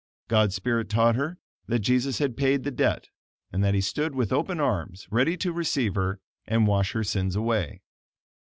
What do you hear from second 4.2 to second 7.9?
open arms ready to receive her, and wash her sins away.